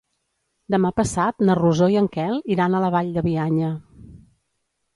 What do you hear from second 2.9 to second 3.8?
Vall de Bianya.